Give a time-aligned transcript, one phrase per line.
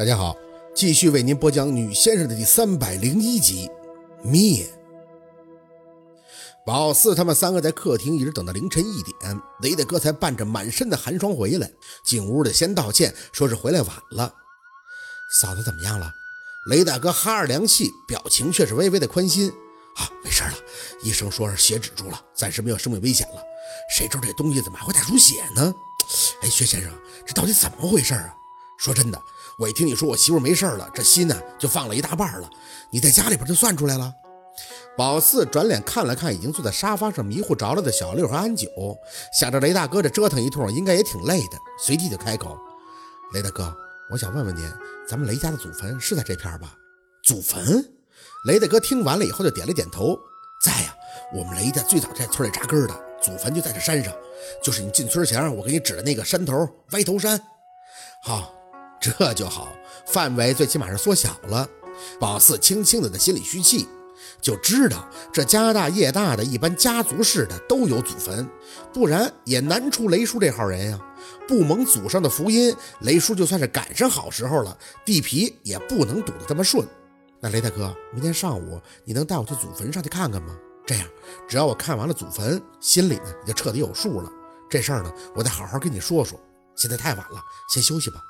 [0.00, 0.34] 大家好，
[0.74, 3.70] 继续为您播讲《女先生》的第三百零一集。
[4.22, 4.66] 灭。
[6.64, 11.70] 宝四他们三个在客厅一直等到凌晨一点，雷大哥才伴着满身的寒霜回来。
[12.02, 14.34] 进屋的先道歉，说是回来晚了。
[15.38, 16.10] 嫂子怎么样了？
[16.70, 19.50] 雷大哥哈着凉气，表情却是微微的宽心。
[19.96, 20.54] 啊，没事了，
[21.02, 23.42] 医生说是血止住了，暂时没有生命危险了。
[23.94, 25.74] 谁知道这东西怎么还会带出血呢？
[26.40, 26.90] 哎，薛先生，
[27.26, 28.34] 这到底怎么回事啊？
[28.78, 29.22] 说真的，
[29.60, 32.48] 我一听你说我媳妇没事了，这心呢就放了一大半了。
[32.90, 34.10] 你在家里边就算出来了。
[34.96, 38.68] 宝四转脸看了看已经坐在沙发上迷糊着了的小六和安九，
[39.38, 42.56] 想着雷大哥这折腾一通应该也挺累的，随即就开口
[43.34, 43.70] ：“雷大哥，
[44.10, 44.66] 我想问问您，
[45.06, 46.74] 咱们雷家的祖坟是在这片吧？”
[47.22, 47.84] 祖坟？
[48.46, 50.18] 雷大哥听完了以后就点了点头
[50.64, 50.96] ：“在呀，
[51.34, 54.10] 我们雷家最早在村里扎根的，祖坟就在这山上，
[54.62, 57.38] 就是你进村前我给你指的那个山头歪头山。”
[58.24, 58.52] 好，
[59.00, 59.74] 这就好，
[60.06, 61.68] 范围最起码是缩小了。
[62.18, 63.88] 宝四轻轻的在心里嘘气。
[64.40, 68.48] 就知道这家大业大的，一般家族式的都有祖坟，
[68.92, 70.98] 不然也难出雷叔这号人呀。
[71.46, 76.86] 不蒙祖上的福荫，雷叔就算是赶上好时候了，地皮也不能堵得这么顺。
[77.40, 80.56] 那雷大哥，明天上午你能带我去祖坟上去看看吗？
[80.86, 81.06] 这样，
[81.46, 84.30] 只要我看完了祖坟，心里呢也就彻底有数了。
[84.70, 86.40] 这事儿呢，我得好好跟你说说。
[86.76, 88.22] 现在太晚了，先休息吧。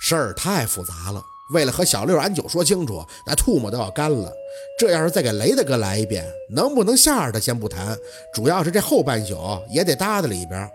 [0.00, 1.24] 事儿太复杂了。
[1.50, 4.32] 为了和小六、安九说清楚，那唾沫都要干了。
[4.78, 7.98] 这要是再给雷大哥来一遍，能不能吓着他先不谈，
[8.32, 9.36] 主要是这后半宿
[9.68, 10.70] 也得搭在里边。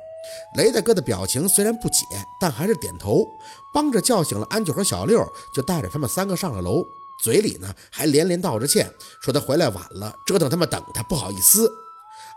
[0.57, 2.03] 雷大哥的表情虽然不解，
[2.41, 3.25] 但还是点头，
[3.73, 6.83] 帮着叫醒了安九和小六，就带着他们三个上了楼，
[7.23, 11.71] 嘴里呢还连连道着歉，说他回来晚了，折腾他们等他，不好意思。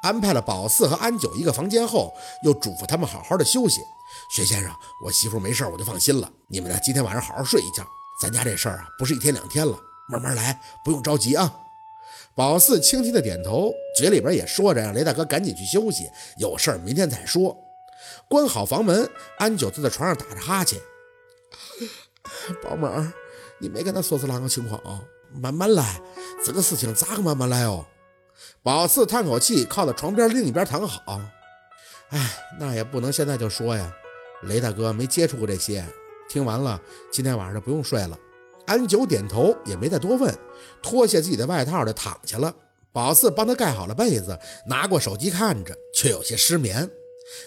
[0.02, 3.80] 安排了宝四和安九一个房间后，又嘱咐他们好好的休息。
[4.34, 4.72] 薛先生，
[5.04, 6.30] 我媳妇没事，我就放心了。
[6.48, 7.86] 你们呢，今天晚上好好睡一觉。
[8.20, 11.54] 咱家这事儿啊，不是一天两天了，慢慢来，不用着急啊。
[12.34, 16.08] 宝四轻轻的点头，嘴里边也说着让雷大哥赶紧去休息，
[16.38, 17.56] 有事儿明天再说。
[18.28, 20.80] 关好房门，安九坐在床上打着哈欠。
[22.62, 23.12] 宝妹儿，
[23.58, 25.02] 你没跟他说是啷个情况啊？
[25.34, 26.00] 慢慢来，
[26.44, 27.84] 这个事情咋个慢慢来哦？
[28.62, 31.20] 宝四叹口气，靠在床边另一边躺好。
[32.10, 33.92] 哎，那也不能现在就说呀，
[34.44, 35.84] 雷大哥没接触过这些。
[36.28, 38.18] 听完了，今天晚上就不用睡了。
[38.66, 40.34] 安九点头，也没再多问，
[40.82, 42.54] 脱下自己的外套就躺下了。
[42.92, 46.90] 宝四帮他盖好了被子，拿过手机看着，却有些失眠。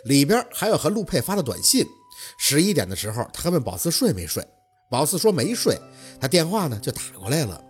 [0.05, 1.85] 里边还有和陆佩发的短信。
[2.37, 4.43] 十一点的时候，他问宝四睡没睡，
[4.89, 5.79] 宝四说没睡。
[6.19, 7.63] 他电话呢就打过来了，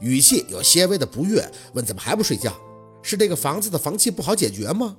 [0.00, 2.54] 语气有些微的不悦，问怎么还不睡觉？
[3.02, 4.96] 是这个房子的房契不好解决吗？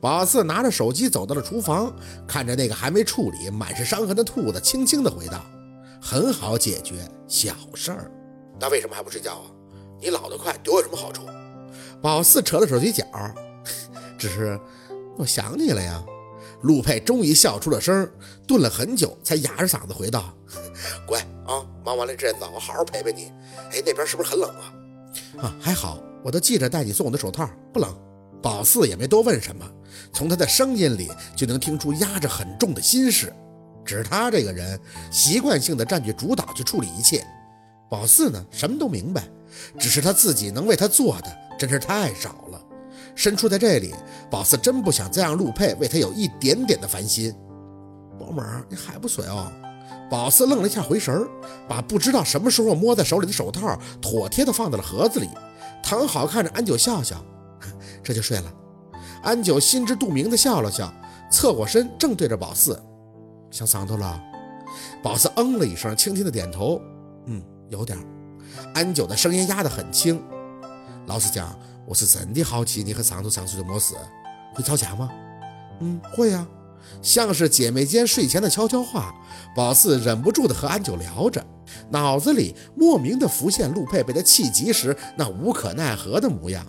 [0.00, 1.94] 宝四拿着手机走到了厨房，
[2.26, 5.44] 看着那个还没处理、满是伤痕的兔子，轻轻的回道
[6.00, 6.96] ：“很好解决，
[7.26, 8.10] 小事儿。
[8.60, 9.50] 那为什么还不睡觉啊？
[10.00, 11.22] 你老得快，对我有什么好处？”
[12.00, 13.04] 宝四扯了扯嘴角，
[14.18, 14.58] 只是
[15.16, 16.02] 我想你了呀。
[16.62, 18.08] 陆佩终于笑出了声，
[18.46, 20.32] 顿了很久，才哑着嗓子回道
[21.06, 23.32] ：“乖啊，忙完了这阵子，我好好陪陪你。
[23.70, 24.72] 哎，那边是不是很冷啊？
[25.42, 27.94] 啊，还好，我都记着带你送我的手套，不冷。”
[28.42, 29.64] 宝四也没多问什么，
[30.12, 33.32] 从他的声音里就能听出压着很重的心事。
[33.84, 34.78] 只是他这个人
[35.10, 37.24] 习惯性的占据主导去处理一切。
[37.88, 39.22] 宝四呢，什么都明白，
[39.78, 42.60] 只是他自己能为他做的真是太少了。
[43.14, 43.94] 身处在这里，
[44.30, 47.34] 宝四真不想再让陆佩为他有一点点的烦心。
[48.18, 49.50] 宝妹儿，你还不睡哦？
[50.10, 51.28] 宝四愣了一下，回神儿，
[51.68, 55.28] 把不知道什么时候摸在手里的手套妥帖的放在了盒子里，
[55.84, 57.22] 躺好看着安九笑笑。
[58.02, 58.52] 这就睡了，
[59.22, 60.92] 安九心知肚明的笑了笑，
[61.30, 62.80] 侧过身正对着宝四，
[63.50, 64.20] 想嗓子了。
[65.02, 66.80] 宝四嗯了一声，轻轻的点头，
[67.26, 67.98] 嗯，有点。
[68.74, 70.22] 安九的声音压得很轻。
[71.06, 73.94] 老实讲，我是真的好奇你和上头上司的么事，
[74.54, 75.08] 会吵架吗？
[75.80, 76.46] 嗯，会啊，
[77.00, 79.14] 像是姐妹间睡前的悄悄话。
[79.56, 81.44] 宝四忍不住的和安九聊着，
[81.90, 86.66] 脑子里莫名的浮现陆佩被他气急时那无可奈何的模样。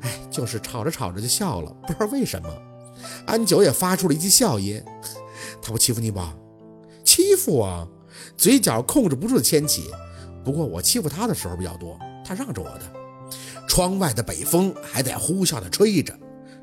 [0.00, 2.48] 哎，就是吵着吵着就笑了，不知道为什么。
[3.26, 4.82] 安九也发出了一记笑音。
[5.60, 6.34] 他不欺负你吧？
[7.04, 7.86] 欺负啊！
[8.36, 9.90] 嘴角控制不住的牵起。
[10.44, 12.82] 不过我欺负他的时候比较多，他让着我的。
[13.68, 16.16] 窗外的北风还在呼啸的吹着，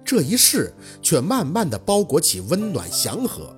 [0.04, 3.56] 这一世却慢慢的包裹起温暖祥和。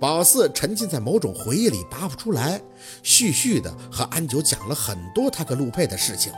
[0.00, 2.60] 宝四沉浸在某种回忆里拔不出来，
[3.02, 6.32] 絮絮的和安九讲了很多他跟陆佩的事情。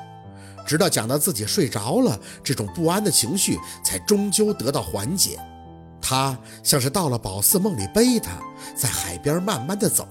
[0.66, 5.38] 直到讲到自己睡着了，这种不安的情绪才终究得到缓解。
[6.00, 8.38] 他像是到了宝四梦里背他，
[8.74, 10.06] 在海边慢慢的走，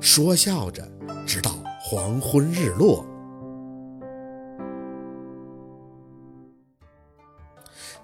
[0.00, 0.86] 说笑着，
[1.26, 1.50] 直到
[1.80, 3.04] 黄昏日落。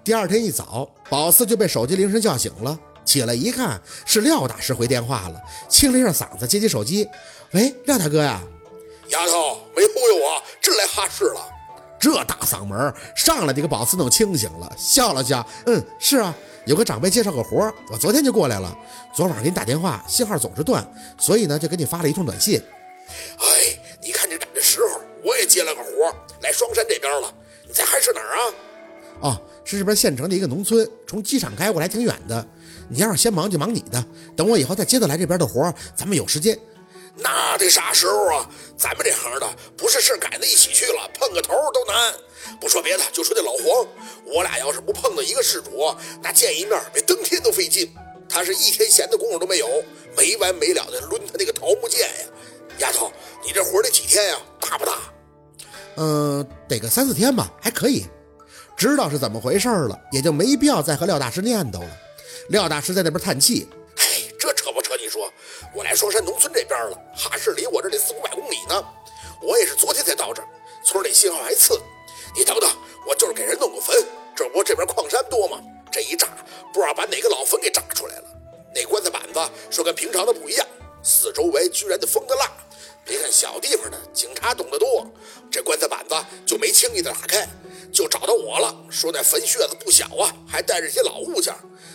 [0.03, 2.77] 第二天一早，宝四就被手机铃声叫醒了。
[3.03, 7.07] 起来一看，是廖大师回电话了，清了一下嗓子，接起手机
[7.51, 8.41] ：“喂，廖大哥呀，
[9.09, 11.41] 丫头，没忽悠我，真来哈市了。”
[11.99, 16.33] 这大嗓门上来就给宝四弄清醒了，笑了笑：“嗯，是啊，
[16.65, 18.75] 有个长辈介绍个活，我昨天就过来了。
[19.13, 20.85] 昨晚给你打电话，信号总是断，
[21.19, 22.59] 所以呢，就给你发了一通短信。
[23.37, 23.45] 哎，
[24.01, 27.31] 你看你赶这时候，我也接了个活，来双山这边了。
[27.67, 28.53] 你在还是哪儿啊？
[29.21, 32.45] 哦。”是这边县城的一个农村，从机场开过来挺远的。
[32.91, 34.05] 你要是先忙就忙你的，
[34.35, 36.59] 等我以后再接着来这边的活，咱们有时间。
[37.15, 38.49] 那得啥时候啊？
[38.77, 39.47] 咱们这行的
[39.77, 42.13] 不是事赶在一起去了，碰个头都难。
[42.59, 43.87] 不说别的，就说这老黄，
[44.25, 47.93] 我俩要是不碰到一个事主，那见一面比登天都费劲。
[48.27, 49.67] 他是一天闲的功夫都没有，
[50.17, 52.25] 没完没了的抡他那个桃木剑呀。
[52.79, 53.11] 丫头，
[53.45, 54.37] 你这活得几天呀？
[54.59, 54.93] 大不大？
[55.97, 58.05] 嗯，得个三四天吧，还可以。
[58.77, 61.89] 知道是怎么回事了，也就没必要再和廖大师念叨了。
[62.51, 63.65] 廖大师在那边叹气
[63.95, 64.97] ：“哎，这扯不扯？
[64.97, 65.31] 你说，
[65.73, 68.85] 我来双山农村这边了，哈市离我这得四五百公里呢。
[69.41, 70.47] 我也是昨天才到这儿，
[70.83, 71.81] 村里信号还次。
[72.35, 72.69] 你等等，
[73.07, 74.05] 我就是给人弄个坟，
[74.35, 75.61] 这不这边矿山多吗？
[75.93, 76.27] 这一炸，
[76.73, 78.23] 不知道把哪个老坟给炸出来了。
[78.75, 79.39] 那棺材板子
[79.69, 80.67] 说跟平常的不一样，
[81.01, 82.51] 四周围居然得封的蜡。
[83.05, 85.09] 别看小地方的，警察懂得多，
[85.49, 86.15] 这棺材板子
[86.45, 87.47] 就没轻易的打开。”
[87.93, 91.53] 就找到我了，说那坟穴子不小啊，还带着些老物件，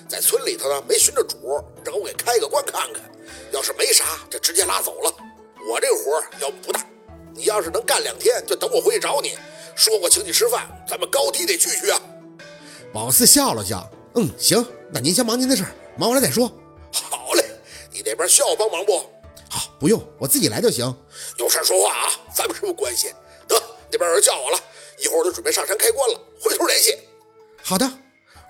[0.09, 3.03] 在村里头呢没寻着主，让我给开个棺看看。
[3.53, 5.15] 要是没啥，就直接拉走了。
[5.69, 6.85] 我这个活要不大，
[7.35, 9.37] 你要是能干两天，就等我回去找你。
[9.75, 12.01] 说过请你吃饭，咱们高低得聚聚啊。
[12.93, 16.51] 宝四笑了笑，嗯，行，那您先忙您的事儿，忙完了再说。
[16.93, 17.45] 好嘞，
[17.91, 18.99] 你那边需要我帮忙不？
[19.49, 20.85] 好，不用，我自己来就行。
[21.39, 23.09] 有事说话啊，咱们什么关系？
[23.47, 23.61] 得，
[23.91, 24.59] 那边有人叫我了。
[24.99, 26.97] 一会儿我就准备上山开棺了，回头联系。
[27.63, 27.91] 好的，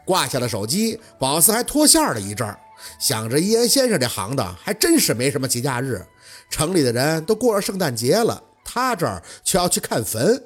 [0.07, 2.59] 挂下了手机，宝四还脱线了一阵儿，
[3.01, 6.07] 想着伊恩先生这行当还真是没什么节假日，
[6.49, 10.41] 城里的人都过上圣诞节了，他这儿却要去看坟，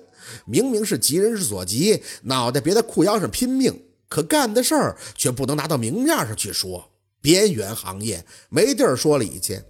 [0.46, 6.90] 明明是急人之所急，脑袋别在裤腰上拼命，可干的事儿却不能拿到明面上去说，
[7.20, 9.60] 边缘行业没地儿说理去。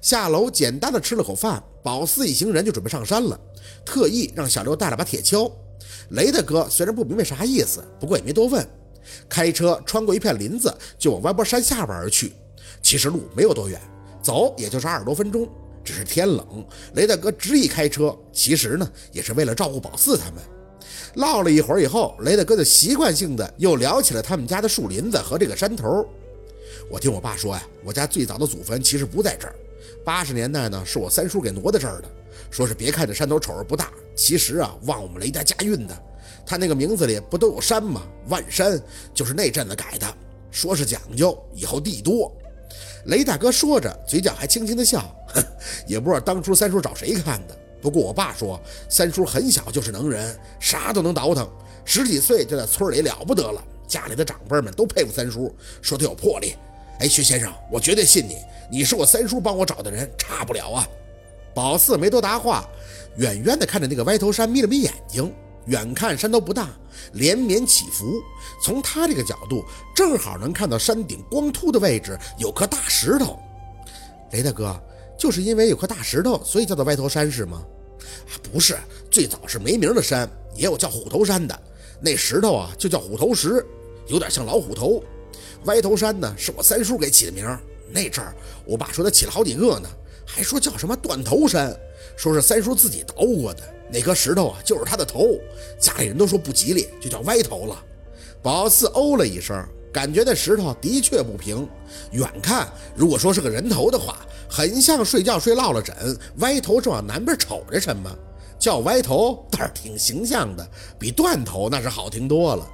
[0.00, 3.38] 下楼简单的吃了口饭，宝四一行人就准备上山了，
[3.84, 5.52] 特意让小刘带了把铁锹。
[6.10, 8.66] 雷大哥虽然不明白啥意思，不过也没多问，
[9.28, 12.32] 开车穿过一片林子，就往歪脖山下边而去。
[12.82, 13.80] 其实路没有多远，
[14.22, 15.48] 走也就是二十多分钟。
[15.84, 20.42] 只是天冷，雷大哥执意开车，其实呢也是为了照顾宝四他们。
[21.14, 26.04] 唠了一会儿以后，雷大哥就习惯性的又聊起了他们家的树林子和这个山头。
[26.90, 29.54] 我听我爸说呀，我家最早的祖坟其实不在这儿，
[30.04, 32.08] 八十年代呢是我三叔给挪到这儿的。
[32.50, 36.02] 说是别看这山头瞅着不大，其实啊，旺我们雷家家运的。
[36.44, 38.02] 他那个名字里不都有山吗？
[38.28, 38.80] 万山
[39.14, 40.06] 就是那阵子改的。
[40.50, 42.32] 说是讲究，以后地多。
[43.06, 45.42] 雷大哥说着，嘴角还轻轻的笑，哼，
[45.86, 47.56] 也不知道当初三叔找谁看的。
[47.80, 51.48] 不过我爸说，三叔很小就是能人，啥都能倒腾，
[51.84, 53.62] 十几岁就在村里了不得了。
[53.86, 56.56] 家里的长辈们都佩服三叔，说他有魄力。
[56.98, 58.38] 哎，薛先生，我绝对信你，
[58.70, 60.88] 你是我三叔帮我找的人，差不了啊。
[61.54, 62.68] 宝四没多答话，
[63.18, 65.32] 远远的看着那个歪头山，眯了眯眼睛。
[65.66, 66.68] 远看山都不大，
[67.12, 68.20] 连绵起伏。
[68.62, 73.38] 从他这个角度，正好能看到山顶光秃的位置有颗大石头。
[74.32, 74.78] 雷大哥，
[75.18, 77.62] 就是因为有颗大石头，所以叫做歪头山是吗？
[78.28, 78.76] 啊，不是，
[79.10, 81.58] 最早是没名的山，也有叫虎头山的。
[82.00, 83.64] 那石头啊，就叫虎头石，
[84.06, 85.02] 有点像老虎头。
[85.64, 87.44] 歪头山呢，是我三叔给起的名。
[87.90, 89.88] 那阵儿，我爸说他起了好几个呢。
[90.28, 91.74] 还说叫什么断头山，
[92.16, 95.38] 说是三叔自己捣过的那颗石头啊，就是他的头。
[95.78, 97.82] 家里人都说不吉利，就叫歪头了。
[98.42, 99.56] 宝四哦了一声，
[99.92, 101.68] 感觉那石头的确不平。
[102.12, 105.94] 远看，如果说是个人头的话，很像睡觉睡落了枕，
[106.38, 108.10] 歪头正往南边瞅着什么。
[108.58, 110.66] 叫歪头倒是挺形象的，
[110.98, 112.66] 比断头那是好听多了。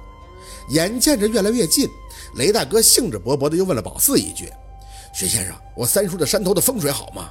[0.69, 1.89] 眼见着越来越近，
[2.37, 4.49] 雷大哥兴致勃勃的又问了宝四一句
[5.13, 7.29] ：“薛先生，我三叔的山头的风水好吗？”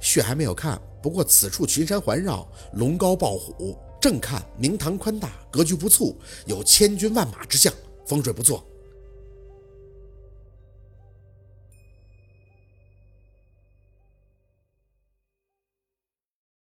[0.00, 6.14] 穴还没有看，不过此处群山环绕，龙高豹虎，正看明堂宽大，格局不错，
[6.46, 7.72] 有千军万马之象，
[8.06, 8.64] 风水不错。